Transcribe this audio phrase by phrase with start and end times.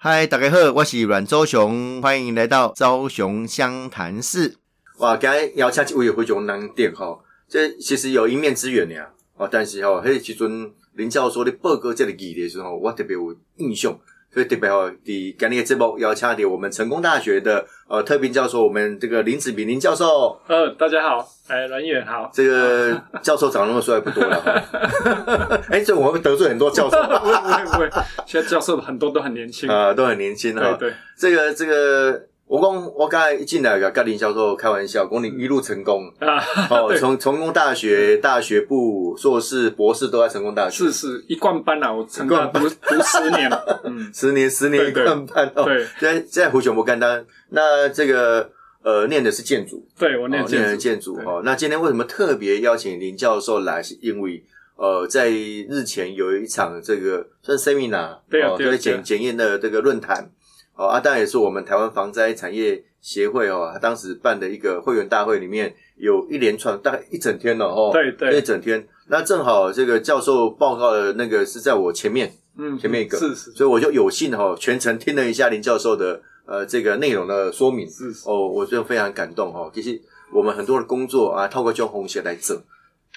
[0.00, 4.54] 嗨，大家好，我是阮周雄，欢迎来到周雄湘潭市。
[4.98, 9.10] 哇，刚才邀请一位非常难得哈，这其实有一面之缘呀。
[9.34, 13.92] 哦，但是吼，迄时阵林教授咧报告这个议题的时候，我特别有印象。
[14.32, 20.38] 所以特别好，第今日嘅节目邀请到我们成功大学的呃特聘教授，我们这个林子炳林教授。
[20.46, 22.30] 呃，大家好，哎，阮远好。
[22.32, 25.60] 这个 教授长那么帅不多了哈。
[25.70, 26.96] 哎，这我们得罪很多教授。
[27.02, 27.90] 不会不会不会，
[28.26, 30.74] 现在教授很多都很年轻啊，都很年轻哈。
[30.78, 32.22] 对对，这个这个。
[32.48, 36.42] 我讲，我刚才一进来，跟林教授开玩笑，讲你一路成功 啊！
[36.70, 41.92] 哦，从成功大学、大学部、硕士、博士都在成功大学，是是一贯班啊！
[41.92, 43.50] 我成功读读十年，
[43.84, 45.64] 嗯， 十年十年一贯班哦。
[45.64, 48.50] 对，在在胡雄不干单，那这个
[48.82, 51.42] 呃，念的是建筑，对我念念的建筑哈。
[51.44, 53.82] 那今天为什么特别邀请林教授来？
[53.82, 54.42] 是因为
[54.76, 60.30] 呃，在日前有一场这个算 seminar，对啊，对检检验的这个论坛。
[60.78, 68.86] 哦，啊，当然也是我们台湾防灾产业协会哦，他当时办的一个会员大会里面有一连串大概一整天了哦，对对，一整天。
[69.08, 79.68] 那正好这个教授报告的那个是在我前面，嗯，前面一个，是是，所以我就有幸哈全程听了一下林教授的呃这个内容的说明，是是哦，我就非常感动哦。
[79.74, 80.00] 其实
[80.32, 82.56] 我们很多的工作啊，透过用红鞋来整，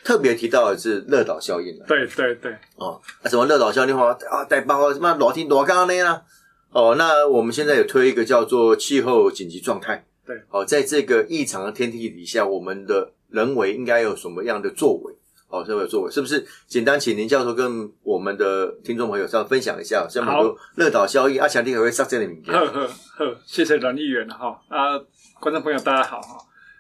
[0.04, 6.24] 特别提到的是热岛效应对对对，哦，啊什么热岛效应话啊，带包括什么裸天裸刚呢啦。
[6.72, 10.06] 哦，那我们现在有推一个叫做气候紧急状态。
[10.26, 15.14] 对，哦，在这个异常的天气底下，我们的人为应该有什么样的作为？
[15.50, 16.12] 哦，什么作为？
[16.12, 20.08] 是不是简单请林教授跟我们的听众朋友稍微分享一下？
[20.10, 22.42] 像很多热岛效应，阿强弟还会上这里面。
[22.46, 24.98] 呵呵呵，谢谢阮议员哈啊，
[25.42, 26.38] 观众朋友大家好哈。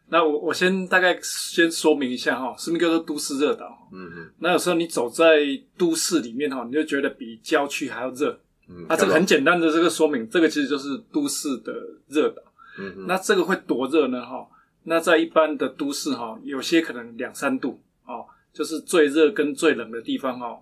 [0.07, 3.65] 那我我先大概先说明一下哈，什么叫做都市热岛？
[3.91, 4.31] 嗯嗯。
[4.39, 5.39] 那有时候你走在
[5.77, 8.39] 都市里面哈，你就觉得比郊区还要热。
[8.87, 11.73] 啊，这个很简单的这个说明，这个其实就是都市的
[12.07, 12.41] 热岛。
[12.79, 14.25] 嗯，那这个会多热呢？
[14.25, 14.47] 哈，
[14.83, 20.59] 那在一般的都市哈，有些可能两三度哦，就是最热跟最冷的地方哦，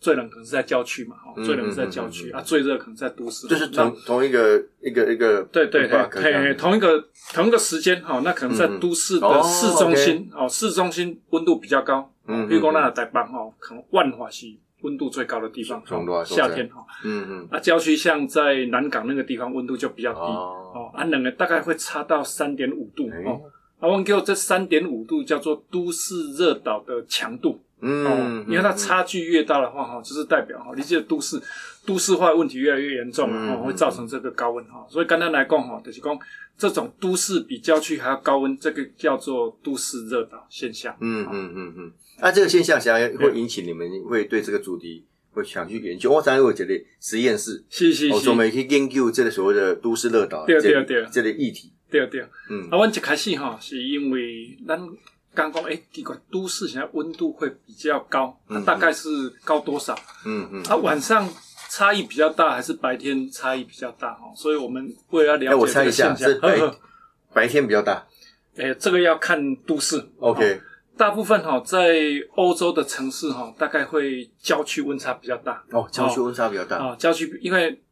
[0.00, 3.46] 最冷可能是在郊区嘛，哈，最冷是在郊区啊，最热可能在都市。
[3.46, 14.58] 就是同同一个一个一个对对对，同一个同一个时间哈，那可能在都市的市中心哦，市中心温度比较高，嗯，比如说那台北哈，可能万华西。
[14.82, 15.82] 温度最高的地方，
[16.24, 23.40] 夏天哈，嗯嗯，啊，郊区像在南港那个地方，温度就比较低哦，啊，冷的大概会差到三点五度哦，
[23.80, 31.40] 啊，我们叫这三点五度叫做都市热岛的强度，嗯，因为它差距越大的话哈，就是代表哈，你这个都市
[31.86, 36.18] 都市化问题越来越严重了哈，会造成这个高温哈，所以刚才来讲哈，就是讲
[36.58, 41.92] 这种都市比郊区还要高温，这个叫做都市热岛现象，嗯嗯嗯嗯。
[42.20, 46.12] 那这个现象想会引起你们会对这个主题会想去研究。
[46.12, 52.68] 我常有觉得实验室，是是是，我们去研究这个所谓的都市热岛，对对对，这个议题，对对，嗯。
[52.70, 54.78] 啊，我一开始哈，是因为咱
[55.34, 59.08] 刚讲，诶，这个都市现在温度会比较高，大概是
[59.44, 59.98] 高多少？
[60.26, 60.62] 嗯嗯。
[60.64, 61.28] 啊，晚上
[61.70, 64.12] 差异比较大，还是白天差异比较大？
[64.12, 66.60] 哈，所以我们为了了解这个现象，白
[67.32, 68.06] 白天比较大。
[68.56, 70.04] 诶， 这个要看都市。
[70.18, 70.60] OK。
[71.02, 71.98] 大部分哈，在
[72.36, 75.60] 欧洲的城市哈，大概会郊区温差比较大。
[75.72, 76.76] 哦，郊区温差比较大。
[76.76, 77.82] 啊，郊区因为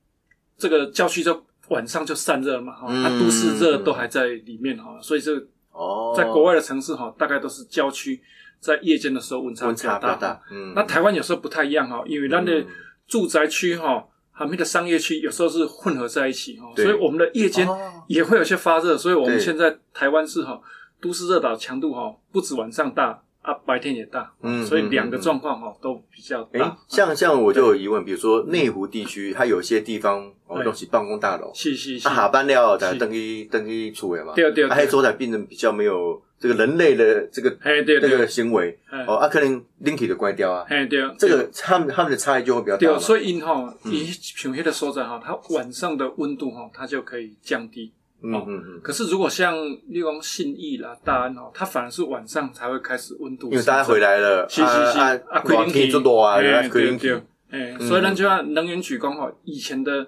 [0.57, 5.35] 这个郊区就晚上就散热嘛，哈，它都市热都还在里面哈，所以这
[5.73, 8.23] 哦，在国外的城市哈，大概都是郊区
[8.61, 10.41] 在夜间的时候温差温差比较大。
[10.53, 12.65] 嗯，那台湾有时候不太一样哈，因为它的
[13.09, 17.69] 住宅区哈，旁边的商业区有时候是混合在一起哈，所以我们的夜间
[18.07, 20.61] 也会有些发热，所以我们现在台湾是哈。
[21.01, 26.77] 都市热岛强度哈不止晚上大啊，白天也大，嗯，所以两个状况哈都比较大。
[26.87, 42.99] 像像我就有疑问，比如说内湖地区，它有些地方哦都是办公大楼，是是是，下班了才登记登记出位嘛，对对，还有周台病人比较没有这个人类的这个哎对这个行为哦，啊可能 link 的关掉啊，哎对，这个他们他们的差异就会比较大。
[42.99, 47.91] 所以因哈，你像黑的所在哈，它晚上的温度哈，它就可以降低。
[48.23, 49.57] 嗯嗯嗯，可是如果像
[49.89, 56.39] 例如信义啦、大安哦，它反而是晚上才会开始温度，因为大家回来了，是是是，啊，亏零体多啊，
[56.69, 57.09] 亏零体，
[57.51, 60.07] 哎，所以呢就要能源局讲吼，以前的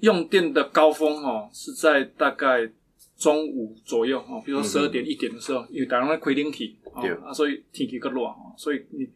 [0.00, 2.68] 用电的高峰哦，是在大概
[3.16, 9.08] 中午左右哦，比如说十二点一点的时候，因为大家在亏零体，啊，所以天气更热哦，所以你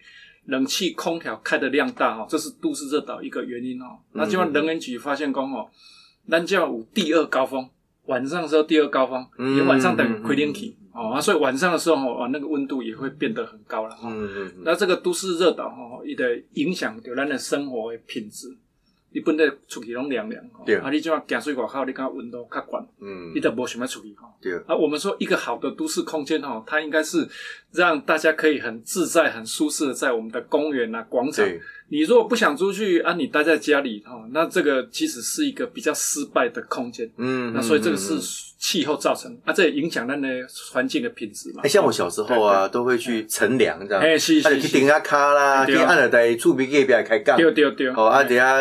[0.46, 3.98] 冷气空调开的量大哦，这是都市热岛一个原因哦。
[4.12, 5.68] 那就能源局发现讲哦，
[6.30, 7.68] 咱就要有第二高峰。
[8.08, 9.24] 晚上的时候第二高峰，
[9.56, 10.76] 也晚上等亏天气。
[10.92, 14.12] 哦，所以晚上的时候哦，那个温度也会变得很高了哈。
[14.64, 18.48] 那这个都市热岛哈，也的影响对咱的生活品质
[19.10, 20.76] 你本来出去拢凉凉，对。
[20.76, 23.32] 啊，你即马行水外口，你感觉温度较悬，嗯。
[23.34, 24.28] 你，都无想要出去吼。
[24.40, 27.26] 对，啊，我们说一个好的都市空间哈，它应该是
[27.72, 31.46] 让大家可以很自在、很舒适的在我们的公园啊、广场。
[31.90, 37.10] 对，你如果不想出去啊，你待在家里哈，那这个其实是一个比较失败的空间。
[37.16, 38.18] 嗯，那所以这个是
[38.58, 40.28] 气候造成，啊，这也影响咱的
[40.72, 41.62] 环境的品质嘛。
[41.64, 47.88] 哎，像我小时候啊，都会去乘凉，这样，哎，是是去顶，下卡啦，去对按了在厝边隔壁开杠，对对对。
[47.88, 48.56] 哦，啊，等下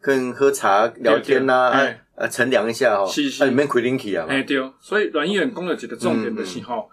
[0.00, 3.44] 跟喝茶聊天呐，啊啊，乘凉一下哦，是是。
[3.44, 4.32] 啊，里面开冷气啊嘛。
[4.32, 6.88] 哎，对，所以阮议员讲了一个重点就是吼，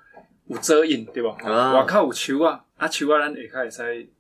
[0.48, 1.36] 有遮阴对吧？
[1.44, 1.74] 嗯啊。
[1.74, 3.70] 外口有树啊，啊树啊，咱下骹会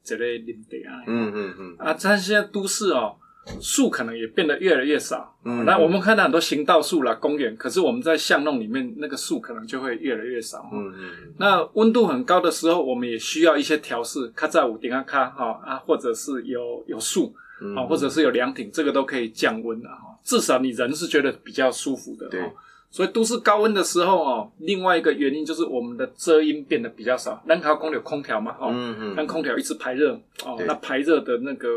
[0.03, 1.03] 使一个啉茶啊。
[1.07, 3.15] 嗯嗯嗯，啊，但现在都市哦，
[3.59, 5.35] 树可能也变得越来越少。
[5.45, 10.69] 嗯那我们看到很多行道树啦、公园，可是我们在巷弄里面那个树可能就会越来越少。
[10.71, 20.19] 嗯嗯那温度很高的时候，我们也需要一些调试，卡在五顶啊卡哈啊，或者是有有树嗯，啊，或者是有凉亭，这个都可以降温的哈。
[20.23, 22.27] 至少你人是觉得比较舒服的。
[22.27, 22.51] 对哦
[22.91, 27.41] 所以都市高温的时候哦，另外一个原因就是我们的遮阴变得比较少。
[27.47, 31.67] 咱靠空有空调嘛，哦，嗯嗯，让空调一直排热哦，那排热的那个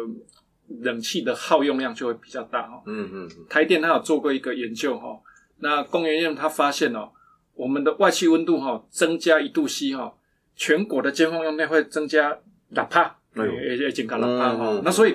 [0.80, 2.82] 冷气的耗用量就会比较大哦。
[2.86, 5.20] 嗯嗯台电它有做过一个研究哈，
[5.58, 7.10] 那工研院它发现哦，
[7.54, 10.14] 我们的外气温度哈增加一度 C 哈，
[10.56, 12.38] 全国的尖峰用电会增加
[12.70, 14.82] 六帕，哎呦也也减高六帕哈嗯。
[14.82, 15.14] 那所以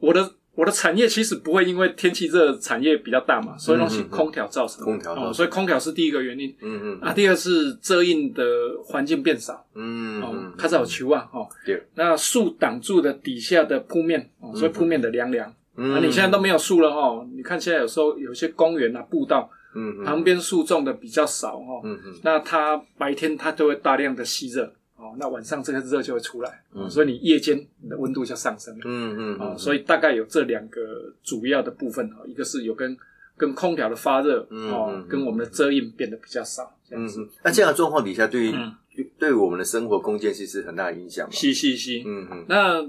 [0.00, 6.54] 我的我的产业其实不会因为天气热产业比较大嘛，所以东西空调造成的，空调哦，所以空调是第一个原因。
[6.60, 8.42] 嗯嗯啊，第二是遮阴的
[8.84, 9.54] 环境变少。
[9.54, 15.52] 哦嗯嗯，，较早有球啊，哦，对，那树挡住的底下的铺面，哦，所以铺面的凉凉。
[15.76, 20.04] 嗯那你现在都没有树了哦，你看现在有时候有些公园啊、步道嗯嗯。
[20.04, 22.14] 旁边树种的比较少哦，嗯嗯。
[22.22, 32.96] 那它白天它就会大量的吸热，哦，那晚上这个热就会出来，所以你夜间你的温度就上升了，嗯嗯哦，所以大概有这两个主要的部分哈，一个是有跟
[33.36, 38.74] 跟空调的发热嗯哦嗯，跟我们的遮阴变得比较少，这样子，那这样的状况底下，对于嗯。
[39.18, 41.32] 对我们的生活空间其实很大的影响嘛。
[41.32, 42.46] 吸吸吸，嗯嗯。
[42.48, 42.88] 那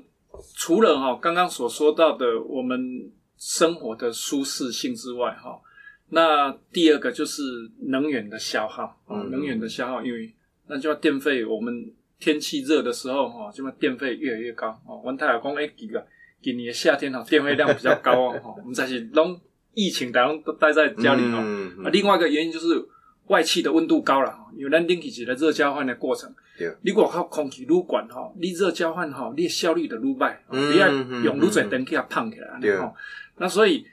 [0.53, 5.59] 除了哈刚刚所说到的我们生活的舒适性之外哈，
[6.09, 7.41] 那第二个就是
[7.87, 9.31] 能源的消耗啊，嗯。
[9.31, 10.31] 能源的消耗，因为
[10.67, 15.01] 那就要电费，我们天气热的时候哈，就要电费越来越高哦。
[15.03, 16.05] 阮太太讲，哎，几个
[16.41, 19.39] 今年的夏天哈，电费量比较高哦，哈我们在是拢
[19.73, 21.41] 疫情，大家都待在家里哈。
[21.43, 22.83] 嗯啊，另外一个原因就是
[23.27, 26.33] 外气的温度高了，因为咱冷气是个热交换的过程。
[26.57, 32.57] 对你如果靠空气愈管吼，你热交换吼，你的效率就愈歹，嗯你要嗯用愈侪灯去它胖起来。
[32.61, 32.95] 对吼
[33.37, 33.85] 那所以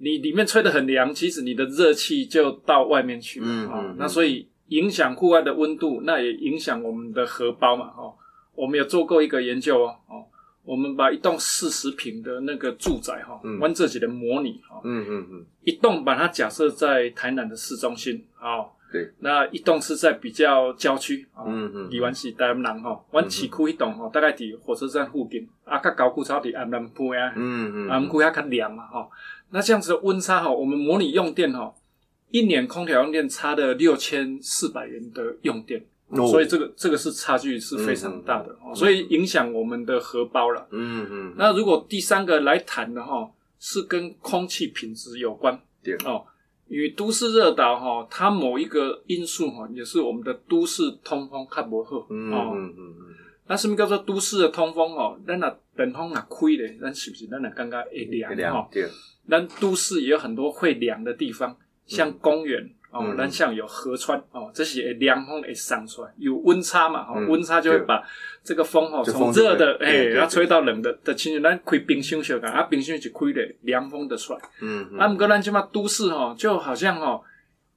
[0.00, 3.46] 你里面吹得很凉，其实你的热气就到外面去了。
[3.46, 7.88] 啊嗯嗯那所以影响户外的温度，那也影响我们的荷包嘛。
[7.88, 8.14] 哈，
[8.54, 10.24] 我们有做过一个研究哦，哦，
[10.64, 13.58] 我们把一栋四十平的那个住宅哈，嗯。
[13.58, 29.08] 玩这几的模拟哈，嗯嗯嗯，一栋把它假设在台南的市中心，哦，对，那一栋是在比较郊区，哦，嗯嗯宜湾市台南人吼，阮市区迄栋哈，大概伫火车站附近，啊，较高区草伫安南区啊，嗯嗯安南区遐较凉嘛，哈，
[29.50, 31.74] 那这样子的温差哈，我们模拟用电吼，
[32.30, 40.66] 一年空调用电差了六千四百元的用电，哦所以这个这个是差距是非常大的，哦所以影响我们的荷包了。
[40.70, 45.58] 嗯嗯，那如果第三个来谈的哈，是跟空气品质有关。
[45.82, 46.24] 对哦，
[46.68, 52.06] 因为都市热岛哈，它某一个因素哈，也是我们的都市通风较不好。
[52.10, 52.94] 嗯哦，嗯嗯
[53.46, 55.18] 那什么叫做都市的通风哦？
[55.26, 58.68] 咱若冷风若开咧，咱是不是咱若感觉会凉嗯，哈凉？
[58.70, 58.88] 对，
[59.26, 61.56] 咱都市也有很多会凉的地方，
[61.88, 62.70] 像公园。
[62.90, 68.02] 哦嗯，咱像有河川哦，这些会凉风会上出来，有温差嘛，哦，嗯温差就会把
[68.42, 74.38] 这个风哦从热的哎，后吹到冷的的亲像咱开冰箱小讲，啊，冰箱就开咧凉风的出来。
[74.62, 74.98] 嗯嗯。
[74.98, 77.22] 啊，毋过咱即马都市吼，就好像吼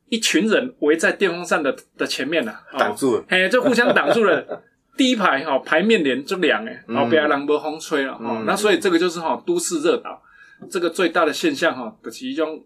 [0.07, 2.79] 一群人围在电风扇的的前面呐，哦。
[2.79, 4.63] 挡住了，嘿，就互相挡住了。
[4.95, 6.95] 第一排哈排面帘就凉诶，嗯。
[6.95, 10.23] 后边人无风吹了哈嗯，那所以这个就是哈都市热岛
[10.69, 12.63] 这个最大的现象哈，就是一种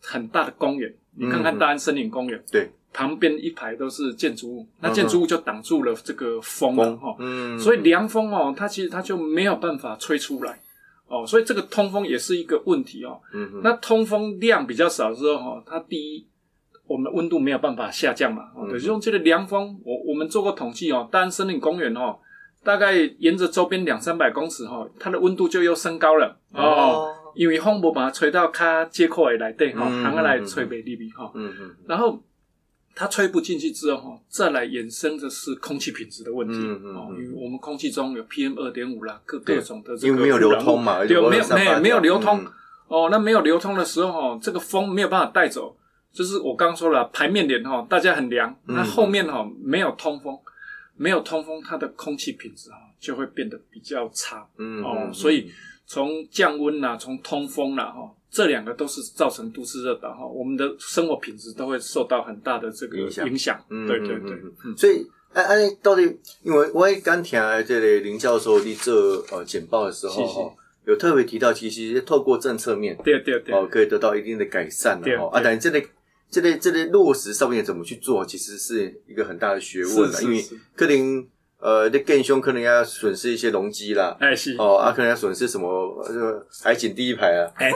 [0.00, 0.94] 很大的公园。
[1.20, 7.16] 你看看大安森林公园，对，旁边一排都是建筑物，那建筑物就挡住了这个风了哈。
[7.18, 10.60] 嗯，所以凉风哦，它其实它就没有办法吹出来
[11.08, 13.20] 哦，所以这个通风也是一个问题哦。
[13.32, 16.24] 嗯嗯那通风量比较少之后哈，它第一
[16.86, 22.16] 我们温度没有办法下降嘛，对，就用这个凉风，我我们做过统计哦，大安森林公园哦，
[22.62, 32.22] 大概沿着周边两三百公尺哈，它的温度就又升高了哦，因为风无把它吹到它接口的内底哈，嗯行下来吹北入去哈，嗯嗯然后
[32.94, 36.54] 它吹不进去之后哈，再来衍生的是空气品质的问题。
[36.56, 37.16] 嗯嗯哦，嗯。
[37.24, 42.40] 因为我们空气中有 PM 二点五啦，各对各种的这个因为没有流通嘛，对，没有没没有没有流通。
[42.42, 42.46] 嗯，
[42.88, 45.76] 哦，那没有流通的时候哈，这个风没有办法带走，
[46.12, 50.36] 就是我刚刚说了排面帘哈，大家很凉，那后面哈没有通风，
[50.96, 55.52] 没有通风，它的空气品质哈就会变得比较差，嗯哦，所以
[55.88, 64.40] 从降温呐，从通风啦哈，这两个都是造成都市热岛哈，我们的生活品质都会受到很大的这个影响，对对对，
[64.76, 65.04] 所以。
[65.34, 66.02] 哎哎，到底
[66.42, 68.94] 因为我刚听这个林教授你做
[69.30, 70.54] 呃简报的时候哈，
[70.86, 75.28] 有特别提到，其实透过政策面，对对对，哦，可以得到一定的改善的哈。
[75.30, 75.86] 啊，但这类
[76.30, 80.42] 这类这类落实上面怎么去做，其实是一个很大的学问了，因为
[80.74, 81.28] 可能
[81.60, 84.54] 呃，这更凶，可能要损失一些容积啦，哎是。
[84.58, 87.50] 哦，啊，可能要损失什么这个海景第一排啊，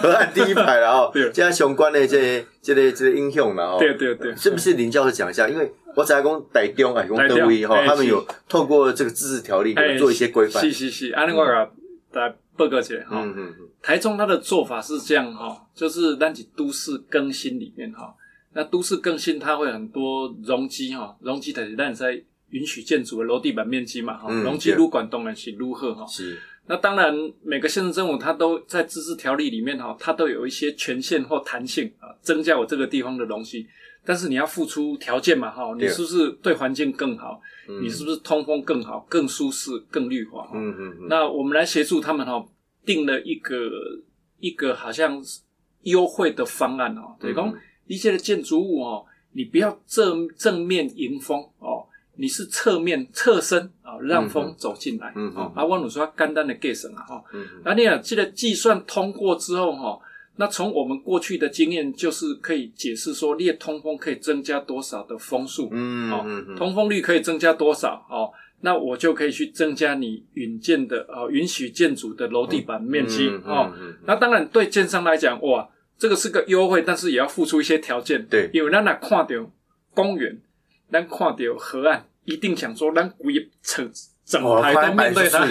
[0.00, 5.46] 河岸第一排啦哦，这样相关的这这类这英雄啦哦，对对对，是不是林教授讲一下？
[5.48, 6.22] 因为我只讲
[6.52, 10.62] 台中啊，讲德威哈，他们有透过这个自治条例做一些规范。
[10.62, 11.70] 是是是，安尼我甲
[12.10, 13.20] 大家报告起来哈。
[13.22, 13.68] 嗯嗯嗯。
[13.82, 18.14] 台中它的做法是这样哈，就是咱起都市更新里面哈，
[18.54, 26.06] 那都市更新它会很多容积哈，容积的咱在允许建筑的楼地板面积嘛哈，容积如管当然是如何哈。
[26.06, 26.38] 是。
[26.66, 33.66] 那当然每个县政府它都在自治条例里面哈，它都有一些权限或弹性啊，增加我这个地方的容积。
[34.04, 37.40] 但是你要付出条件嘛，哈，你是不是对环境更好？
[37.82, 40.48] 你是不是通风更好、更舒适、更绿化？
[40.54, 41.06] 嗯嗯嗯。
[41.08, 42.44] 那我们来协助他们哈，
[42.84, 43.70] 定了一个
[44.38, 45.22] 一个好像
[45.82, 47.16] 优惠的方案哦。
[47.20, 47.52] 等于讲
[47.86, 51.86] 一些的建筑物哦，你不要正正面迎风哦，
[52.20, 55.12] 你是侧面侧身啊，让风走进来。
[55.16, 55.52] 嗯嗯。
[55.54, 57.24] 啊，我鲁说简单的计算啊，哈。
[57.32, 57.62] 嗯嗯。
[57.64, 59.98] 那你啊，这个计算通过之后哈。
[60.36, 73.70] 那从我们过去的经验，就是可以解释说，列通风可以增加多少的风速，嗯，哦，通风率可以增加多少，哦，那我就可以去增加你允建的，哦，允许建筑的楼地板面积，哦，
[74.06, 79.50] 那当然对建商来讲，哇，这个是个优惠，但是也要付出一些条件，对，因为咱那看到
[79.92, 80.40] 公园，
[80.90, 83.90] 咱看到河岸，一定想说，咱规整
[84.24, 85.46] 整排都面对它，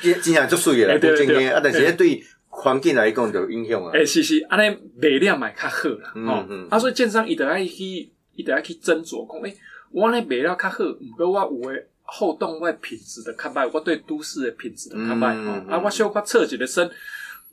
[0.00, 2.24] 经经常做数了， 对对对，啊，但是对。
[2.50, 3.92] 环境来讲就影响啊！
[3.92, 9.54] 诶，是是，安尼卖了买较好啦，哦，啊，所以建商伊得爱去，伊得爱去斟酌，讲诶，
[9.92, 16.90] 我呢卖了较好，毋过我有诶后动我品质的较歹，我对都市的品质的较歹，哦，啊，我小可侧一个身，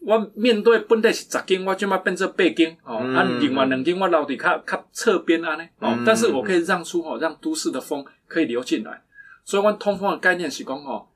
[0.01, 9.01] 我面对本来是十斤，我即马变成八斤，哦，啊，另外两间我留伫较较侧边安尼，哦，但是我可以让出哦，让都市的风可以流进来，
[9.43, 11.07] 所以我通风的概念是讲哦。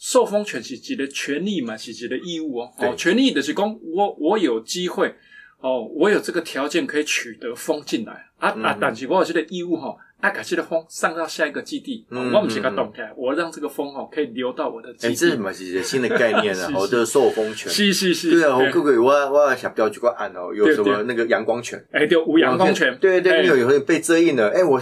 [0.00, 2.72] 受风权是一个权利嘛，是一个义务哦。
[2.78, 5.12] 哦，权利的是讲，我我有机会
[5.58, 8.78] 哦，我有这个条件可以取得风进来啊啊！
[8.80, 15.14] 但是我有这个义务哈，啊，把这个风上到下一个基地，我不是个动态，我让这个风哦可以流到我的基地。
[15.14, 17.70] 这是嘛是一个新的概念啊， 我的受风权。
[17.70, 18.30] 是是是。
[18.32, 21.82] 对啊，我各位我我想标举个案哦，有什么那个阳光权？
[21.92, 22.96] 哎，对，无阳光权。
[23.00, 24.80] 对对，有有被遮阴了，哎，我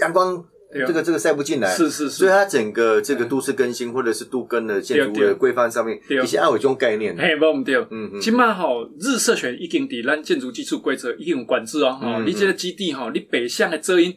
[0.00, 0.44] 阳光。
[0.70, 7.16] 这个这个塞不进来，是是是，所以它整个这个都市更新或者是都更的建筑的规范上面，一些爱有这种概念。
[7.16, 11.98] 嘿，不唔对，嗯嗯，起码吼日射权已经伫咱建筑技术规则已经有管制哦。
[12.02, 14.14] 哦，你这个基地哈，你北向的遮阴，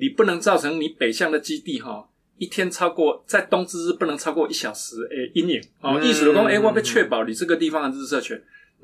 [0.00, 5.60] 你不能造成你北向的基地哈一天超过在冬至日不能超过一小时诶阴影。
[5.82, 8.42] 哦，意思就讲，诶，我要确保你这个地方的日射权，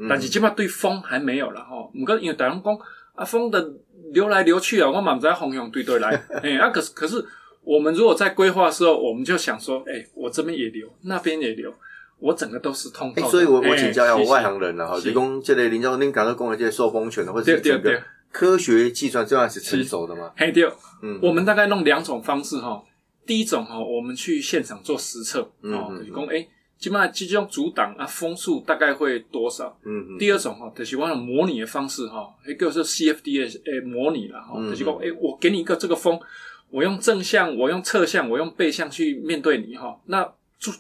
[0.09, 1.89] 但是起码对风还没有了哈。
[1.95, 2.79] 唔过因为大人讲
[3.15, 3.73] 啊风的。
[4.13, 7.23] 流来流去啊，我满在红涌对对来， 诶，啊可是可是
[7.65, 11.75] 我们如果在规划的时候，我们就想说，诶，我这边也流，那边也流，
[12.21, 13.29] 我整个都是通透。
[13.29, 18.01] 所以我我请教一下我外行人了哈，提供这类林教授，您感到公的这些受风权的或者整个
[18.37, 20.31] 科学计算这样是成熟的吗？
[20.37, 22.83] 嘿对，嗯，我们大概弄两种方式哈，
[23.25, 26.47] 第一种哈，我们去现场做实测，哦，提供哎。
[26.78, 29.75] 基本上这种阻挡啊，风速大概会多少？
[29.87, 30.19] 嗯嗯。
[30.19, 36.21] 第二种哈，就是我用模拟的方式哈，一个是 CFD 诶模拟了哈，就是讲诶，我给你一个这个风，
[36.69, 40.31] 我用正向，我用侧向，我用背向去面对你哈，那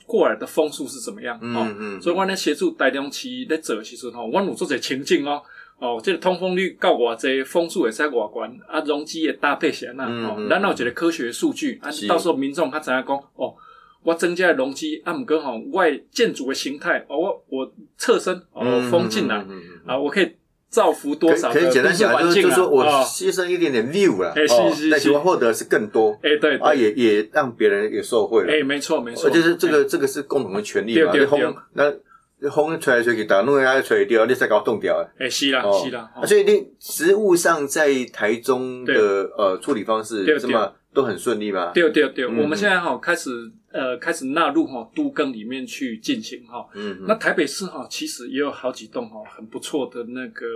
[0.04, 1.38] 过来的风速是怎么样？
[1.40, 2.02] 嗯嗯。
[2.02, 5.42] 所以我呢协助大量期在做其实哈，我有做者情境哦，
[5.78, 13.54] 哦，这个通风率够偌济，风速也在偌关啊，容积也搭配起来那哦，然后一个科学数据啊，到时候民众他怎样讲哦？
[14.02, 19.44] 我增加容积，啊，姆哥好外建筑的形态，哦，我我侧身哦，风进来
[19.84, 20.36] 啊，我可以
[20.70, 21.52] 造福多少？
[21.52, 31.92] 可以简单讲，就是就说我牺牲一点点 view 了，哦，但希望获得是更多，哎，对，啊，也也让别人也受惠了，哎，没错没错，就是这个这个是共同的权利嘛，你风那
[32.52, 38.94] 风吹来吹去，打弄下吹掉，你再搞冻掉，哎，是啦是啦，所以你实物上在台中的
[39.36, 41.72] 呃处理方式，这么都很顺利吧？
[41.74, 43.30] 对对对，我们现在哈开始。
[43.72, 46.66] 呃开始纳入哈都更里面去进行哈。
[46.74, 47.04] 嗯。
[47.06, 50.46] 那台北市哈其实也有好几栋哈很不错的那个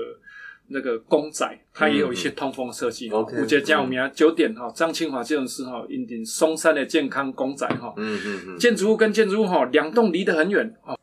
[0.68, 3.10] 那个公仔，它也有一些通风设计。
[3.10, 3.36] OK。
[3.36, 7.92] 五节江有名九点哈，张清华建筑师哈，引领松山的健康公仔哈。
[7.98, 8.58] 嗯嗯嗯。
[8.58, 10.96] 建筑物跟建筑物哈两栋离得很远哈。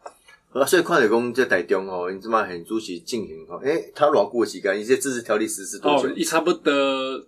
[0.59, 3.59] 啊，所以看着讲在台中哦，你怎么很主席进行哈？
[3.63, 4.79] 诶，他偌久时间？
[4.79, 6.09] 一些自治条例实施多久？
[6.09, 6.73] 哦，一差不多，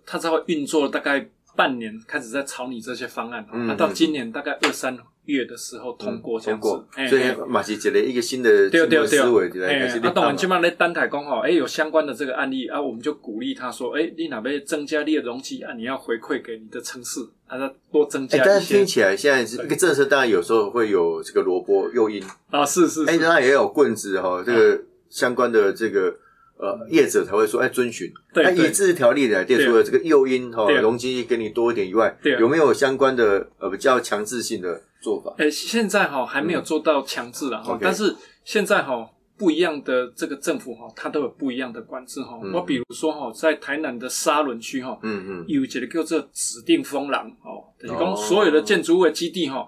[0.04, 3.46] 他才会运作大概半年，开始在草拟这些方案。
[3.52, 6.84] 嗯，那到今年大概二三月的时候通过，通过。
[7.08, 8.68] 所以马是一个一个新的
[9.06, 9.98] 思维对来开始。
[9.98, 15.72] 啊，当然，起码在单台讲哈，诶，有相关的这个案例啊，我们就鼓励他说，诶，你哪边增加你的容积啊？
[15.74, 17.20] 你要回馈给你的城市。
[17.50, 18.46] 还是多增加一些。
[18.46, 23.04] 但是听起来现在是一个政策，当然有时候会有这个萝卜诱因啊，是是。
[23.06, 26.14] 哎，当然也有棍子哈，这个相关的这个
[26.56, 28.08] 呃业者才会说，哎，遵循。
[28.32, 28.54] 对。
[28.54, 35.34] 以自治条例来列出了这个诱因哈，容积给你多一点以外，有没有相关的呃比较强制性的做法？
[35.38, 38.14] 哎，现在哈还没有做到强制了哈，但是
[38.44, 39.10] 现在哈。
[39.40, 42.38] 不一样的这个政府哈，它都有不一样的管制哈。
[42.52, 49.66] 我比如说哈，在台南的沙仑区哈，嗯嗯，有一个叫做指定风廊哦，等于讲所有的建筑物的基地哈，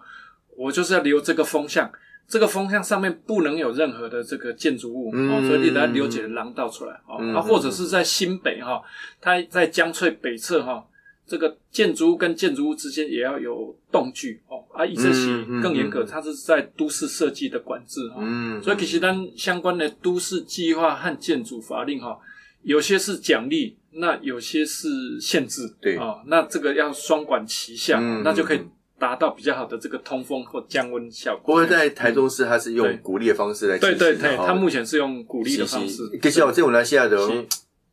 [0.59, 1.91] 我就是要留这个风向，
[2.29, 7.17] 这个风向上面不能有任何的这个建筑物哦，所以你得要留几个廊道出来哦。
[7.35, 8.83] 啊，或者是在新北哈，
[9.23, 10.85] 它在江翠北侧哈。
[11.27, 15.27] 这个建筑物跟建筑物之间也要有动距哦，啊，以这些
[15.63, 18.21] 更严格，它是在都市设计的管制哈，
[18.63, 22.19] 所以其实咱相关的都市计划和建筑法令哈，
[22.63, 24.89] 有些是奖励，那有些是
[25.21, 25.97] 限制，对。
[25.97, 28.61] 啊，那这个要双管齐下，那就可以
[28.99, 31.43] 达到比较好的这个通风或降温效果。
[31.47, 37.19] 不过在台中市，它是用鼓励的方式来对对对，它目前是用鼓励的方式，其实这种来西亚的。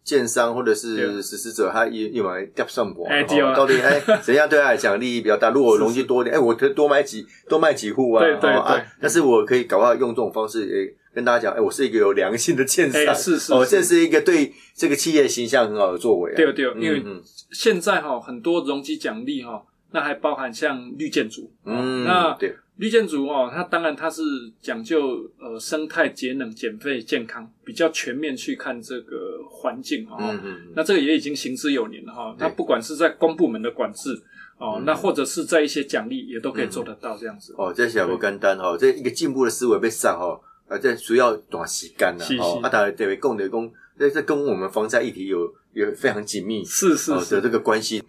[0.10, 3.08] 建商或者是实施者，他一一买掉算过，
[3.56, 5.52] 到底哎 怎样对他来讲利益比较大？
[5.52, 8.84] 如果容积多点，哎，我可以多买几多卖几户啊，对对对。
[9.00, 16.34] 但是我可以搞到用这种方式，诶，跟大家讲，哎，我是一个有良心的建商，是是哦，这是一个对这个企业形象很好的作为。
[16.34, 17.04] 对对，因为
[17.52, 22.56] 现在哈很多容积奖励哈，那还包含像绿建筑，嗯，那对。
[22.80, 24.22] 绿建筑哦，它当然它是
[24.62, 30.16] 讲究呃生态节能、减费、健康，比较全面去看这个环境哦。
[30.18, 30.58] 嗯嗯。
[30.78, 32.34] 那这个也已经行之有年了哈。
[32.40, 34.18] 它不管是在公部门的管制
[34.58, 37.54] 哦，那或者是在一些奖励，也都可以做得到这样子。
[37.58, 40.40] 哦，这小不简单哦，这一个进步的思维被上哦，
[40.70, 42.62] 而这需要短时间了哦。
[42.64, 48.02] 啊，当然对共的供，这这跟我们房价议题有有非常紧密是是的这个关系。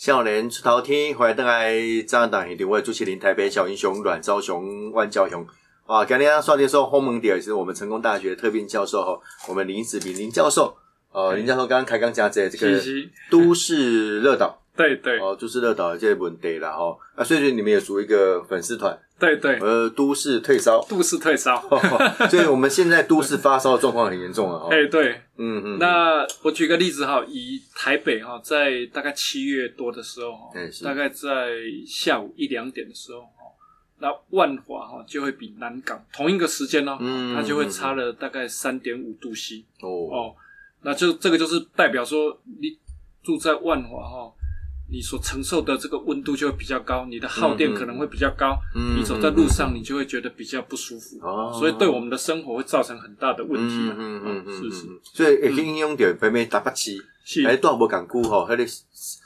[0.00, 5.46] 少年出头天，欢迎登来张党两位主持人台北小英雄阮昭雄、万教雄。
[5.88, 10.74] 哇，今天双天说鸿蒙点是我们成功大学特聘教授哈，我们林子炳林教授。
[11.12, 12.80] 呃，林教授刚刚开刚讲在这个
[13.30, 16.96] 都市热岛，对对，哦，都市热岛这问题了哈。
[17.14, 18.98] 啊，所以你们也组一个粉丝团。
[19.20, 21.62] 对对，呃，都市退烧，都市退烧，
[22.30, 24.66] 所以我们现在都市发烧状况很严重啊。
[24.72, 25.78] 哎，对，嗯嗯。
[25.78, 30.50] 那我举个例子哈，以台北哈，在大概七月多的时候哈，
[30.82, 31.50] 大概在
[31.86, 33.52] 下午一两点的时候哈，
[33.98, 36.96] 那万华哈就会比南港同一个时间哦，
[37.34, 40.08] 它就会差了大概三点五度 C 哦。
[40.10, 40.34] 哦，
[40.82, 42.78] 那就这个就是代表说你
[43.22, 44.32] 住在万华哈。
[44.92, 48.58] 你所承受的这个温度就会比较高，你的耗电可能会比较高，
[48.96, 51.18] 你走在路上你就会觉得比较不舒服，
[51.58, 53.74] 所以对我们的生活会造成很大的问题。
[53.74, 54.86] 嗯嗯嗯嗯，是是。
[55.04, 56.98] 所以也可以应用到北美大北七，
[57.46, 58.66] 哎，多少不港估哈，它的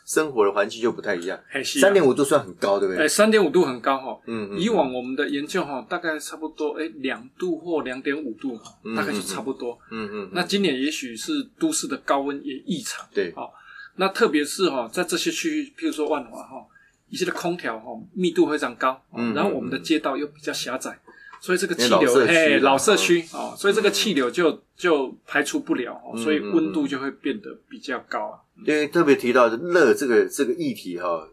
[0.07, 1.39] 生活的环境就不太一样。
[1.65, 3.05] 三点五度算很高，对不对？
[3.05, 4.21] 哎，三点五度很高哈。
[4.27, 4.61] 嗯嗯。
[4.61, 8.59] 以往我们的研究哈，大概差不多哎两度或两点五度，
[8.95, 9.79] 大概就差不多。
[9.91, 10.31] 嗯嗯。
[10.33, 13.07] 那今年也许是都市的高温也异常。
[13.15, 13.33] 对。
[13.35, 13.51] 好。
[13.97, 16.67] 那特别是哈，在这些区域，譬如说万华哈，
[17.09, 19.01] 一些的空调哈密度非常高，
[19.35, 20.99] 然后我们的街道又比较狭窄，
[21.41, 28.45] 所以这个气流哎老社区哦，所以这个气流就就排除不了，所以温度就会变得比较高。
[28.67, 31.29] 因为特别提到热这个这个议题哈，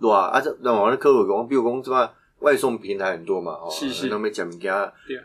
[0.00, 0.28] 对吧？
[0.28, 3.70] 啊，这那我们的客户讲，比如讲什么外送平台很多嘛，哦，
[4.08, 4.72] 那边讲物件，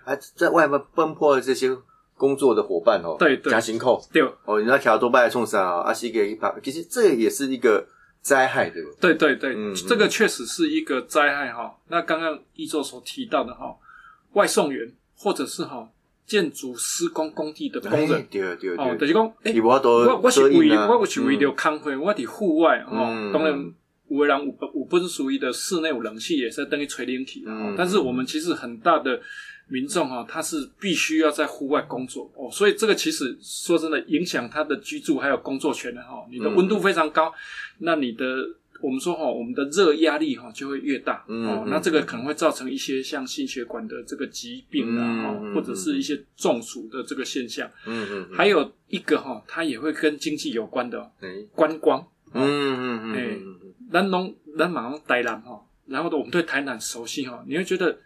[0.04, 1.78] 还在外面奔波的这些。
[2.18, 4.24] 工作的伙伴哦，对对，加薪扣，对。
[4.46, 5.82] 哦，你那条多拜冲上啊？
[5.82, 7.86] 阿西给一把，其实这也是一个
[8.22, 8.90] 灾害，对不？
[9.02, 9.14] 对？
[9.16, 9.54] 对对。
[9.54, 11.76] 对，这个确实是一个灾害哈。
[11.90, 13.76] 那刚刚一周所提到的哈，
[14.32, 15.90] 外送员或者是哈
[16.26, 22.96] 建筑施工工地的工人，对对对，哦，就是讲，哎，我我我是为我是为了康辉，我伫户外哈，
[23.34, 23.74] 当然
[24.08, 27.44] 有的人有有本属于的室内有冷气也是等于吹冷气，
[27.78, 29.20] 但是我们其实很大的。
[29.68, 36.24] 民众哈，他是必须要在户外工作哦，所以这个其实说真的，影响他的居住还有工作权的哈。
[36.30, 37.34] 你的温度非常高，
[37.80, 38.26] 那你的
[38.80, 47.68] 我们说哈，我们的热压力哈就会越大哦，那这个可能会造成一些像心血管的这个疾病啊，或者是一些中暑的这个现象。
[47.88, 51.12] 嗯嗯，还有一个哈，它也会跟经济有关的，
[51.56, 52.06] 观光。
[52.34, 53.40] 嗯嗯嗯，哎，
[53.92, 57.98] 南农南马上台南哈，然后呢，我们对台南熟悉哈，你会觉得。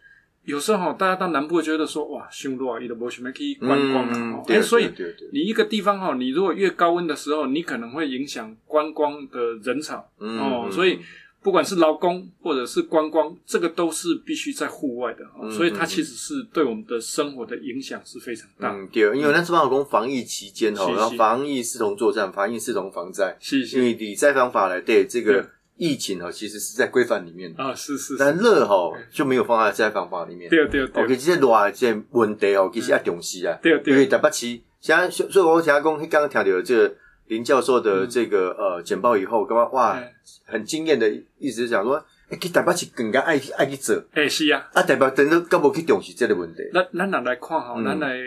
[0.50, 4.44] 有时候哈，大家到南部觉得说哇，凶多啊，伊都无什么可以观光啊。
[4.48, 4.90] 哎，所以
[5.32, 10.68] 你一个地方哈，你如果越高温的时候，你可能会影响观光的人潮哦。
[10.72, 10.98] 所以
[11.44, 15.24] 不管是劳工或者是观光，这个都是必须在户外的。
[15.52, 18.74] 所以它其实是对我们的生活的影响是非常大。
[18.74, 23.38] 嗯，对，因为那是办公防疫期间哦，然后防疫视同作战，防疫视同防灾。
[23.40, 23.78] 是是。
[23.78, 25.48] 因为理灾方法来对这个。
[25.80, 30.50] 疫情哈，其实是在规范里面啊，是是，但热哈就没有放在在方法里面。
[30.50, 31.04] 对对对。
[31.04, 33.58] OK，这些热这些问题哦，其实要重视啊。
[33.62, 33.94] 对对。
[33.94, 36.94] 因为台北市，现在所以我想讲，刚刚听到这个
[37.28, 39.98] 林教授的这个呃简报以后，刚刚哇，
[40.46, 43.96] 很惊艳的意思是讲说，哎，去台北市更加爱爱去做。
[44.12, 44.68] 哎，是啊。
[44.74, 46.62] 啊，代表真的根本去重视这个问题。
[46.74, 48.18] 咱咱来来看哈，咱来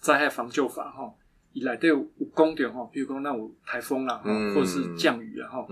[0.00, 1.10] 灾害防救法哈。
[1.54, 2.06] 以来都有
[2.36, 4.20] 讲到哈，比如讲那有台风啦，
[4.54, 5.66] 或者是降雨啊哈，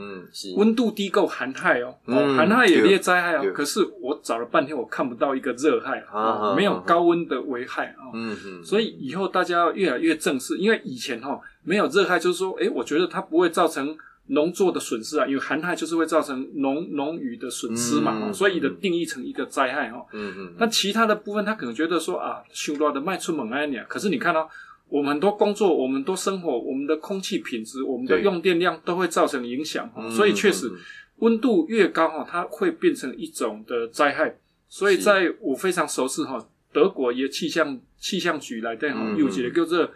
[0.57, 3.53] 温度低够寒害哦，寒害也列灾害哦。
[3.55, 8.11] 可是我找了半天，我看不到一个热害啊，没有高温的危害啊。
[8.15, 13.97] 嗯所以以后大家要越来越正视，因为以前哈没有热害，就是说，哎，我觉得它不会造成
[14.29, 20.05] 农作的损失啊，因为寒害就是会造成农农渔的损失嘛，所以的定义成一个灾害哈。
[20.13, 20.55] 嗯嗯。
[20.59, 24.51] 那其他的部分，他可能觉得说啊，修罗的卖出猛安尼啊，可是你看到。
[24.89, 30.71] 我们很多工作，我们多生活，我们的空气品质，我们的用电量都会造成影响所以确实，
[31.17, 34.39] 温度越高哈，它会变成一种的灾害。
[34.69, 39.91] 所以在我非常熟悉哈，德国一个气象气象局来的哈，有几个叫做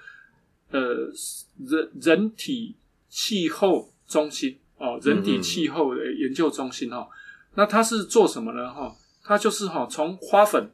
[0.70, 1.10] 呃
[1.66, 2.74] 人人体
[3.08, 7.08] 气候中心哦，人体气候的研究中心哈。
[7.54, 8.94] 那它是做什么呢哈？
[9.22, 10.70] 它就是哈从花粉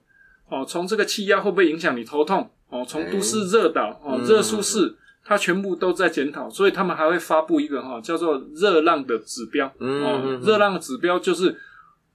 [0.49, 2.51] 哦，从这个气压会不会影响你头痛？
[2.69, 9.67] 哦，从都市热岛哦，热舒适，它全部都在检讨，所以他们还会发布一个哈叫做热浪的指标。
[9.79, 11.57] 哦，热浪的指标就是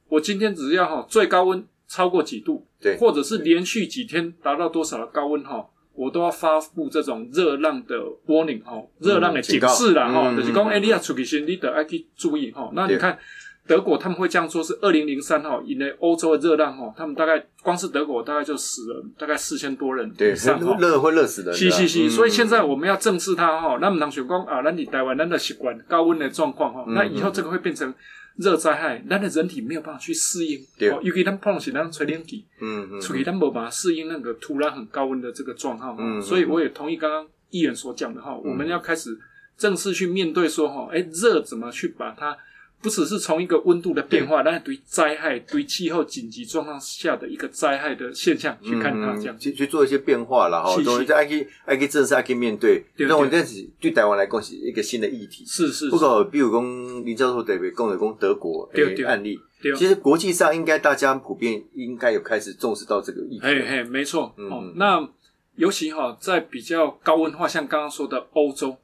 [0.10, 7.96] 我今天只要哈最高温超过几度，对，或者是连续几天达到多少的高温哈，我都要发布这种热浪的
[8.28, 12.70] warning 哈，热浪的警示啦哈，就是讲哎你要出去先，你得要去注意哈。
[12.74, 13.18] 那你看。
[13.68, 21.54] 德国他们会这样说：是二零零三号以内欧洲的热浪哈，他们大概光是德国大概就死了大概四千多人以上哈，热会热死人。
[21.54, 23.78] 是是是，所以现在我们要正视它哈。
[23.80, 27.94] 那么能选光啊，那你台湾人的习惯高温的状况哈，那以后这个会变成
[28.38, 30.60] 热灾害，那的人体没有办法去适应。
[30.78, 35.96] 对，尤其他们碰起那吹冷气，嗯嗯，所以他们没办法适应那个突然很高温的这个状况。
[36.00, 39.16] 嗯，所以我也同意刚刚议员所讲的哈，我们要开始
[39.56, 42.36] 正式去面对说哈，哎，热怎么去把它。
[42.82, 50.76] 不只是从一个温度的变化，但是对灾害、对气候紧急状况下的一个灾害的现象去看它，这样去去做一些变化了哈。
[50.82, 52.84] 总之，还可以还可以正视，还可以面对。
[52.98, 55.46] 那我这是对台湾来讲是一个新的议题。
[55.46, 55.90] 是是。
[55.90, 59.40] 不过，比如讲林教授特别讲的讲德国的案例，
[59.78, 63.42] 其实国际上应该大家普遍应该有开始重视到这个议题。
[63.42, 64.34] 嘿嘿，没错。
[64.38, 65.08] 嗯，那
[65.56, 68.76] 尤其哈在比较高温化，像刚刚说的欧洲。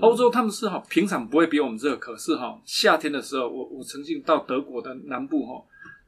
[0.00, 5.62] 欧洲他们是哈，平常不会比我们热，可是哈，夏天的时候，我我曾经到德国的南部哈，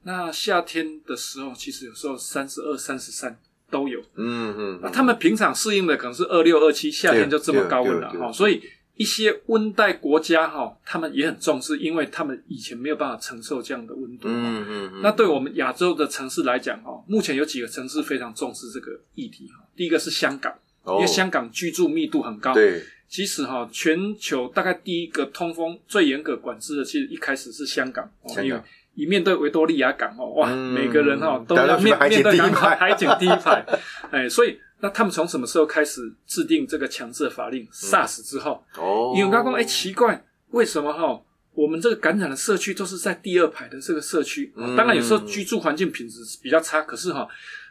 [0.05, 3.39] 那夏天的时候，其实有时候三十二、三十三
[3.71, 4.01] 都有。
[4.15, 8.33] 嗯嗯，那他们平常适应的可能是二六、二七，夏天就这么高温了哈。
[8.33, 8.63] 所以
[8.97, 14.29] 一些温带国家哈，他们也很重视，因为他们以前没有办法承受这样的温度。
[14.29, 15.01] 嗯嗯嗯。
[15.03, 19.63] 那对我们亚洲的城市来讲哈，目前有几个城市非常重视这个议题哈。
[19.77, 20.53] 第一个是香港，
[20.87, 22.55] 因为香港居住密度很高。
[22.55, 22.83] 对。
[23.09, 28.09] 其实哈，全球大概第一个通风最严格管制的，其实一开始是香港，
[28.45, 28.61] 因为
[28.95, 33.65] 以面对维多利亚港哦，哇，每个人哈都要面面对港海 海景第一排，
[34.11, 41.19] 哎，所以那他们从什么时候开始制定这个强制法令？SARS 之后，哦，因为刚刚哎奇怪，为什么哈
[41.55, 44.53] 我们这个感染的社区都是在第二排的这个社区？
[44.77, 47.27] 当然有时候居住环境品质比较差，可是哈。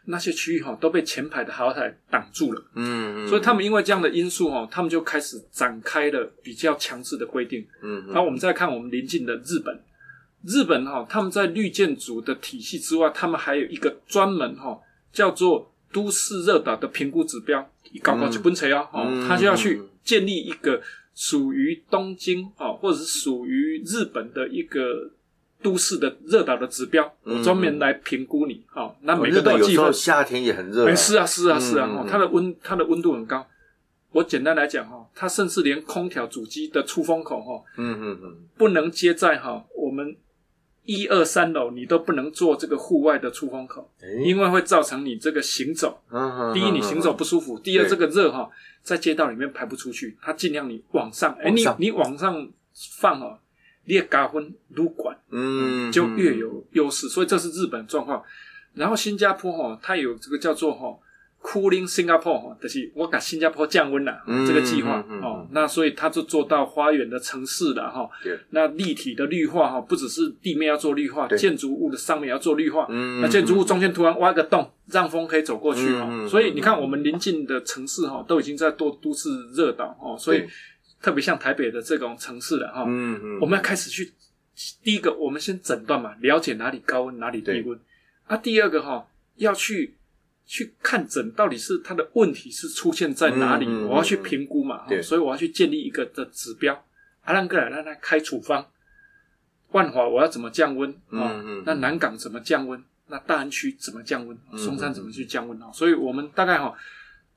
[0.10, 9.78] 那些区域哈都被前排的豪宅挡住了，嗯嗯，所以他们因为这样的因素哈，他们就开始展开了比较强制的规定，嗯，然后我们再看我们邻近的日本，
[10.46, 14.80] 日本哈他们在绿建筑的体系之外，他们还有一个专门哈
[15.12, 17.70] 叫做都市热岛的评估指标，
[18.02, 20.82] 搞搞就不扯哦，哦，他就要去建立一个
[21.14, 25.12] 属于东京哦，或者是属于日本的一个。
[25.62, 28.64] 都市的热岛的指标，我专门来评估你。
[28.68, 29.92] 好，那每个都有计分。
[29.92, 30.94] 夏天也很热。
[30.96, 32.06] 是啊，是啊，是啊。
[32.10, 33.46] 它的温，它的温度很高。
[34.12, 40.16] 我简单来讲哈，它甚至连空调主机的出风口哈，嗯嗯嗯，不能接在哈我们
[40.86, 43.92] 一二三楼你都不能做这个户外的出风口，
[44.26, 46.02] 因为会造成你这个行走。
[46.54, 48.50] 第一，你行走不舒服；第二，这个热哈
[48.82, 50.18] 在街道里面排不出去。
[50.22, 52.50] 它尽量你往上，哎，你你往上
[53.00, 53.38] 放哦，
[53.88, 57.10] 越高温撸管，嗯，就越有优势。
[57.10, 58.24] 所以这是日本状况。
[58.74, 60.98] 然后新加坡哈，它有这个叫做哈。
[61.40, 68.10] Cooling Singapore 就是我把新加坡降温了这个计划哦，那所以它就做到花园的城市了哈。
[68.50, 72.88] 那立体的绿化哈，不只是地面要做绿化，建筑物的上面要做绿化。
[73.22, 76.10] 那建筑物中间突然挖个洞，让风可以走过去哈。
[76.28, 80.18] 所以你看，我们邻近的城市哈，都已经在做都市热岛哦。
[80.18, 80.44] 所以
[81.02, 82.86] 特别像台北的这种城市了哈。
[82.88, 84.14] 嗯嗯我们要开始去
[84.84, 87.80] 第一个，我们先诊断嘛，了解哪里高温，哪里低温。
[88.26, 89.94] 啊，第二个哈，要去。
[90.50, 96.86] 去看诊到底是它的问题是出现在哪里，我要去评估嘛，所以我要去建立一个的指标。
[97.26, 98.66] 阿兰格来让他开处方，
[99.72, 101.44] 万华我要怎么降温啊？
[101.66, 102.82] 那南港怎么降温？
[103.08, 104.38] 那大安区怎么降温？
[104.56, 105.70] 松山怎么去降温啊？
[105.74, 106.74] 所以我们大概哈，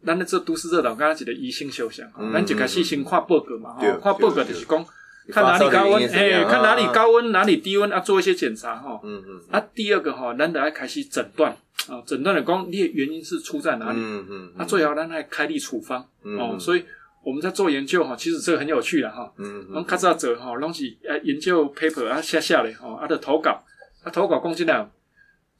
[0.05, 4.87] 咱的这都市热岛，刚刚讲的宜兴休想，咱就开始先画报告嘛，画报告就是讲。
[5.31, 8.99] 看哪里高温，哎，看哪里高温，哪里低温啊，做一些检查哈。
[9.05, 9.41] 嗯嗯。
[9.51, 11.53] 啊，第二个哈，咱得要开始诊断
[11.89, 13.99] 啊，诊断的讲，你原因是出在哪里？
[14.01, 14.53] 嗯嗯。
[14.59, 16.57] 啊，最好咱来开立处方哦。
[16.59, 16.85] 所以
[17.23, 19.31] 我们在做研究哈，其实这个很有趣的哈。
[19.37, 19.85] 嗯嗯。
[19.85, 23.63] 看这者哈，拢是呃研究 paper 啊写下来哈，啊的投稿，
[24.03, 24.91] 啊投稿讲起来，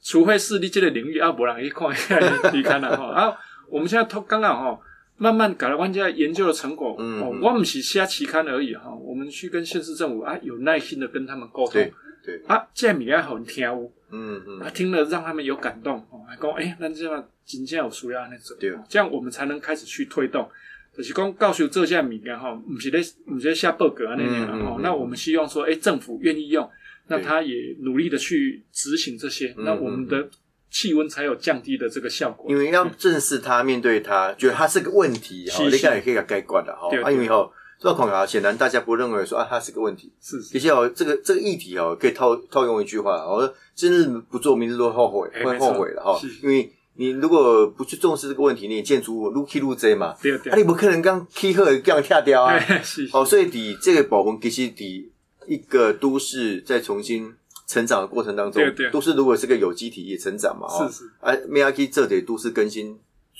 [0.03, 1.87] 除非是你这个领域啊，无人去看，
[2.53, 3.05] 你看了哈。
[3.13, 3.37] 啊，
[3.71, 4.79] 我们现在投刚刚哈。
[5.17, 8.91] 慢慢改了，玩家研究的成果，哦，我们是瞎期刊而已哈。
[8.91, 11.73] 我们去跟县市政府啊，有耐心的跟他们沟通，
[12.25, 13.67] 对啊，这样也很听，
[14.09, 20.49] 嗯嗯，啊，听了让他们有感动，哦，还讲哎，那这样真正有需要那种，对，这样我们才能开始去推动。
[20.97, 24.79] 就是讲告诉这些民间哈，不是在不是在下报告啊那样哈。
[24.81, 26.67] 那我们希望说，哎，政府愿意用，
[27.09, 30.27] 那他也努力的去执行这些，那我们的。
[30.71, 52.57] 气温才有降低的这个效果，因为要正视它，面对它，觉得它是个问题，哈，你看也可以给概括的，哈，啊，因为哈，这个恐啊，显然大家不认为说啊，它是个问题，是，其实哦，这个这个议题哦，可以套套用一句话，我说今日不做，明日都后悔，会后悔了哈，因为你如果不去重视这个问题，你建筑物撸 K 撸 Z 嘛，对对，啊，你不可能刚 K 赫这样跳掉啊，
[53.11, 55.11] 哦，所以底这个保温其实底
[55.47, 57.33] 一个都市再重新。
[57.67, 61.11] 成长的过程当中，都市如果是个有机体也成长嘛，是是。
[61.21, 62.99] 哎，MIT 这得都市更新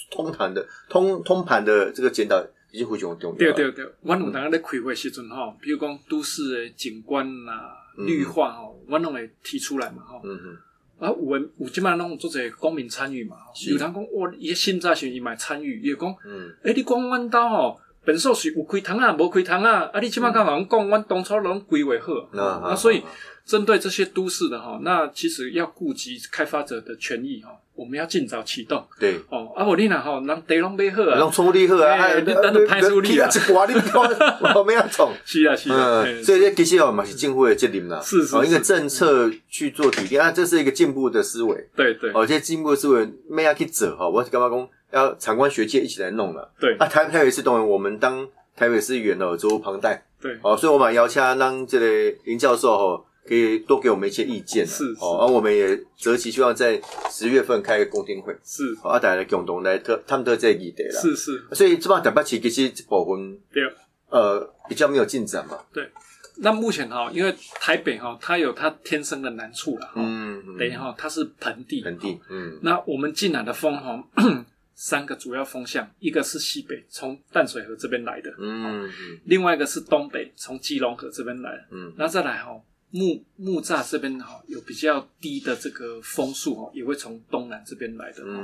[0.09, 3.37] 通盘的通通盘的这个检讨已经非常重要。
[3.37, 10.19] 对对对，我有当在开会时阵哈，比如讲都市的景观啊、绿化哈，我拢会提出来嘛哈。
[10.23, 10.57] 嗯嗯。
[10.99, 13.35] 啊，有诶有即摆拢做者公民参与嘛，
[13.67, 23.01] 有人讲哇，伊现在是伊买参与，伊讲，嗯，诶，你讲阮兜吼，本数是有开通啊，无开通啊，啊，你即摆甲我讲，阮当初拢规划好，啊，所以。
[23.45, 28.85] 针对这些都市的哈，那其实要顾及开发者的权益哈，我们要尽早启动。
[28.99, 34.01] 对哦，啊，我你那哈，让地龙买好啊，让处理好啊，你等等排除力啊，一挂你看，
[34.55, 35.11] 我们要冲。
[35.25, 41.69] 是啊，是啊，所以这其实哦，嘛是政府的责任啦，是是，一个政策去做底定啊，这是一个进步的思维。
[41.75, 46.51] 对对，哦，这进步的思维没要去走哈，我是干嘛讲要参观学界一起来弄了。
[46.59, 50.05] 对啊，台台北市动员我们当台北市议员的做旁贷。
[50.21, 53.03] 对，哦，所以我们邀请让这个林教授哈。
[53.25, 58.75] 可以多给我们一些意见是哦，而我们也择期希望在十月份开个公听会，是。
[58.83, 63.63] 啊，大家共同来特他们都在议题了，是是，所以这帮台北市其实这部分对，
[64.09, 65.89] 呃，比较没有进展嘛，对。
[66.37, 74.03] 那目前哈，因为台北哈，它有它天生的难处了哈，嗯，等于哈，它是盆地，盆地，嗯，那我们进来的风哈，
[74.73, 78.89] 三个主要风向，一个是西北，从淡水河这边来的，嗯，
[79.25, 82.59] 另外一个是东北，从基隆河这边来，嗯，那再来哈。
[82.91, 88.39] 木木栅这边哈有比较低的这个风速哈，也会从东南这边来的哈。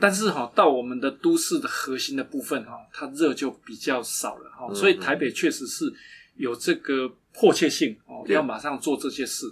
[0.00, 4.72] 但是哈到我们的都市的核心的部分哈，它热就比较少了哈。
[4.74, 5.92] 所以台北确实是
[6.36, 9.46] 有这个迫切性哦，要马上做这些事。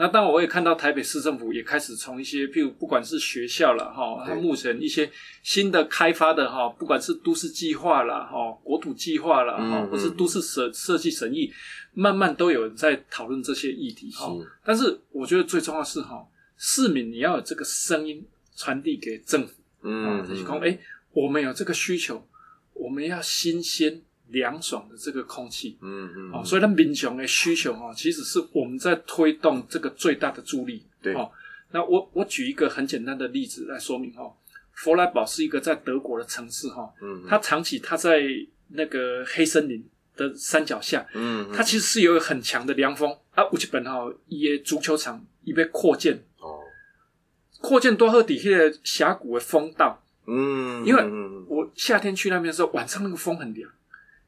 [0.00, 5.10] 那当然我也看到台北市政府也开始从一些譬如不管是学校了哈，它目前一些
[5.42, 11.52] 新的开发的哈，不管是都市计划了哈，国土计划了哈，或是都市设设计审议。
[11.92, 14.32] 慢慢都有人在讨论这些议题哈，
[14.64, 16.24] 但是我觉得最重要是哈，
[16.56, 20.78] 市民你要有这个声音传递给政府，嗯，就是说，哎，
[21.12, 22.24] 我们有这个需求，
[22.74, 24.00] 我们要新鲜
[24.30, 31.30] 凉爽的这个空气，嗯嗯，哦，所以呢，民雄的需求哈，其实是我们在推动这个最大的助力，对，哦，
[31.72, 34.32] 那我我举一个很简单的例子来说明哦，
[34.72, 38.22] 佛莱堡是一个在德国的城市哈，嗯，它长期它在
[38.68, 39.84] 那个黑森林。
[40.16, 43.10] 的山脚下，嗯，它其实是有很强的凉风。
[43.30, 43.42] 啊。
[43.50, 46.22] 有一本哈，伊足球场已被扩建。
[46.40, 46.60] 哦，
[47.62, 51.02] 扩建多好底下的峡谷的风道，嗯，因为
[51.46, 53.70] 我夏天去那边的时候，晚上那个风很凉，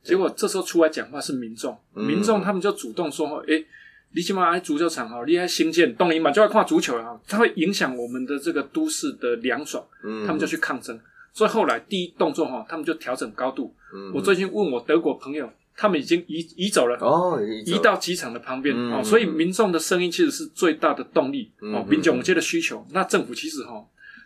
[0.02, 3.64] 结果这时候出来讲话是民众，民众他们就主动说，哎，
[4.12, 10.98] 你起码来足球场哈，你还新建东林嘛，就要看足球啊，它会影响我们的这个都市的凉爽，嗯，他们就去抗争，
[11.32, 13.74] 所以后来第一动作哈，他们就调整高度。
[14.14, 15.50] 我最近问我德国朋友。
[15.74, 23.82] 他们已经移移走了哦，移到机场的旁边哦，所以民众的声音其实是最大的动力哦，民众接的需求，那政府其实哈，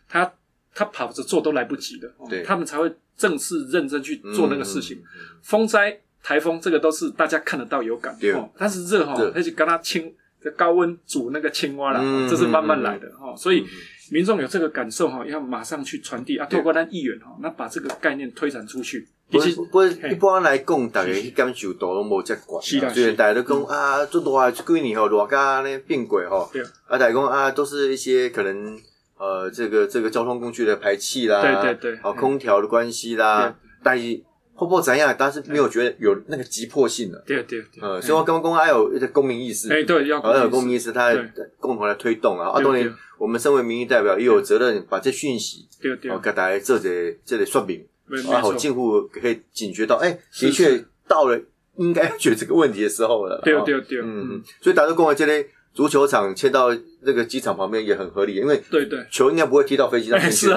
[0.08, 0.30] 他
[0.76, 5.02] 他跑着做都来不及的，对，他们才会正式认真去做那个事情。
[5.42, 10.14] 风灾、台风这个都是大家看得到有感哦，但是热哈，而且跟他青
[10.54, 13.64] 高温煮那个青蛙了，这是慢慢来的哈，所以
[14.10, 19.08] 民众有这个感受哈，要马上去传递啊，透过那议员哈，那把这个概念推展出去。
[19.28, 19.40] 不
[19.72, 26.48] 不，一般来讲，大家去感受度拢无遮悬，所以大家都讲啊，做热几年吼，热家呢变贵吼，
[26.86, 28.78] 啊，大家讲啊，都是一些可能
[29.18, 34.22] 呃，这个这个交通工具的排气啦，对对对，好空调的关系啦，但是
[34.54, 35.14] 会不会怎样？
[35.18, 41.12] 但是没有觉得有那个急迫性的，对对对，呃，所以我刚刚还有一个公民意识，哎，对，要有公民意识，他
[41.58, 47.86] 共同来推动啊，啊，当然我们身为民意代表也有责任把这讯息，对对，给大家做这这里说明。
[48.30, 51.36] 然后近乎可以警觉到，哎，的确到了
[51.74, 53.40] 应该解决这个问题的时候了。
[53.42, 55.44] 对对对，嗯，所以打工公园这类
[55.76, 60.48] 足球场迁到那个机场旁边也很合理，因为对对，球应该不会踢到飞机上面去，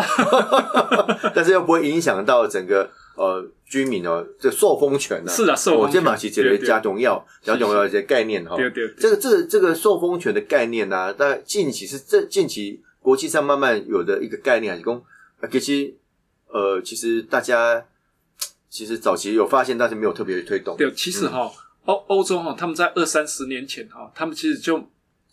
[1.36, 5.32] 但是又不会影响到整个呃居民哦，这受风权呢？
[5.32, 5.88] 是啊，受风权。
[5.88, 8.56] 我先把其解决加农药、加农药一些概念哈。
[8.56, 15.96] 对对，这个这个这个受风权的概念呢，在近期是这近期国际上慢慢有的一个概念，还是讲其实。
[16.52, 17.86] 呃，其实大家
[18.72, 20.76] 其实早期有发现，但是没有特别推动。
[20.76, 21.48] 对，其实哈，
[21.86, 24.84] 欧欧洲哈，他们在二三十年前哈，他们其实就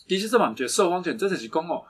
[0.06, 1.82] 的确这么觉得，受风险真的是讲哦，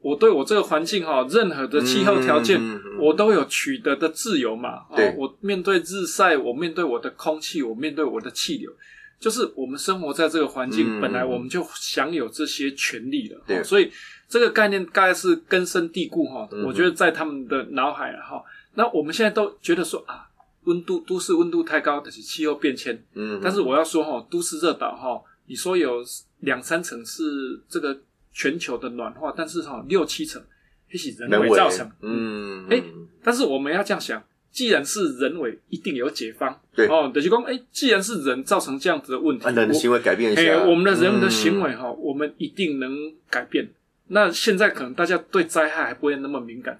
[0.00, 2.60] 我对我这个环境哈，任何的气候条件，
[2.98, 4.84] 我都有取得的自由嘛。
[4.90, 8.70] 哦，我面对日晒，我面对我的空气，我面对我的气流，
[9.18, 13.40] 就是我们生活在这个环境，本来我们就享有这些权利了。
[13.46, 13.90] 对，所以
[14.28, 16.46] 这个概念大概是根深蒂固哈。
[16.66, 18.42] 我觉得在他们的脑海哈。
[18.74, 20.28] 那我们现在都觉得说啊，
[20.64, 23.02] 温度都市温度太高，但是气候变迁。
[23.14, 26.02] 嗯，但是我要说哈，都市热岛哈，你说有
[26.44, 27.22] 两三层是
[27.68, 27.98] 这个
[28.32, 30.42] 全球的暖化，但是哈六七层
[30.90, 31.90] 还是人为造成。
[32.00, 32.82] 嗯，哎，
[33.22, 36.60] 但是我们要这样想，既然是人为，一定有解方。
[36.74, 42.94] 对哦，等于说，哎，既然是人造成这样子的问题，人的行为改变一下，我们的人的行为哈，我们一定能
[43.30, 43.70] 改变。
[44.08, 46.78] 那现在可能大家对灾害还不会那么敏感。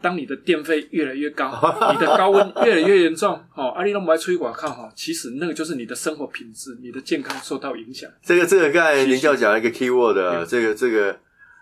[0.00, 1.50] 当你的电费越来越高，
[1.92, 8.10] 你的高温越来越严重，哦，阿里都不爱吹管靠哈，其实那个就是你的生活品质、你的健康受到影响。
[8.22, 10.16] 这个这个刚才林教讲一个 key word，
[10.48, 11.14] 这个这个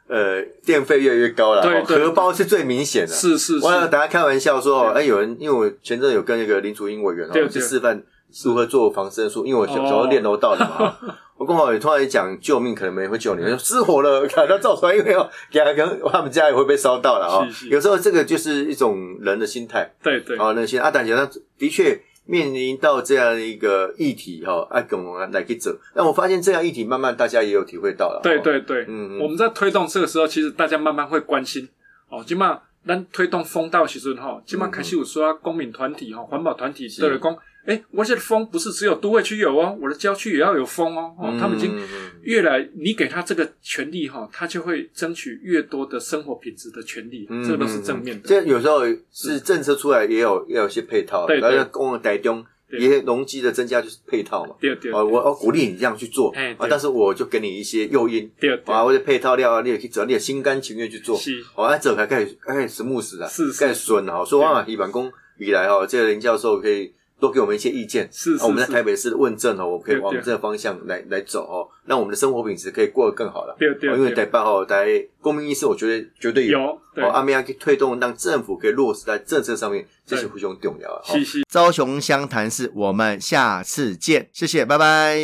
[0.07, 3.12] 呃，电费越来越高了，荷包是最明显的。
[3.12, 8.00] 是是，我要大家开玩笑说，哎，有人因为我前阵有跟那个林楚英委员哦去示范
[8.44, 10.96] 如何做防身术，因为我小时候练柔道的嘛。
[11.36, 13.44] 我刚好也突然讲救命，可能没人会救你。
[13.44, 17.48] 说失火了， 看到造船，因为要给他跟他们家也会被烧到了啊。
[17.68, 19.92] 有时候这个就是一种人的心态。
[20.02, 20.38] 对对。
[20.38, 25.76] 哦，那些阿胆姐他的确面临到这样的一个议题哈，爱跟我们来去走。
[25.92, 28.20] 但我发现这样议题慢慢大家也有体会到了。
[28.22, 29.20] 对对对，嗯嗯。
[29.20, 31.68] 我们在推动这个时候，其实大家慢慢会关心
[32.08, 32.22] 哦。
[32.24, 37.36] 起码咱推动风道时阵哈，起码开始有说公民团体哈、环保团体对来讲。
[37.66, 41.14] 哎，我的风不是只有都会区有哦，我的郊区也要有风哦。
[41.18, 41.74] 哦，他们已经
[42.22, 48.29] 越来，你给他这个权利哈，他就会争取越多的生活品质的权利，这个都是正面的。
[48.29, 54.55] 这有时候是政策出来也有也有些配套，对对，公共台中一些农机的增加就是配套嘛。
[54.61, 63.50] 对对，我我鼓励你这样去做，啊，但是我就给你一些诱因，对啊，或者配套料啊，你也可以只要你也心甘情愿去做，是，哦，那这才开始开始木死啊，是。
[63.53, 66.92] 开始顺啊，说啊，一板工以来哈，这个林教授可以。
[67.24, 73.56] 多给我们一些意见，是我们在台北市问政哦，我们可以往这个方向来来走哦，让我们的生活品质可以过得更好了。
[73.58, 74.87] 对对，因为台办哦，台
[75.20, 76.60] 公民意识，我觉得绝对有。
[76.96, 81.02] 哦，阿米亚可以推动，让政府可以落实在政策上面，这是非常重要。
[81.02, 81.40] 谢谢。
[81.50, 85.18] 朝雄湘潭市，我们下次见，谢谢，拜拜。